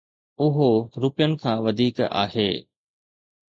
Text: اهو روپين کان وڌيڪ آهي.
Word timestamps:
اهو 0.45 0.69
روپين 1.01 1.31
کان 1.43 1.57
وڌيڪ 1.65 1.97
آهي. 2.23 2.49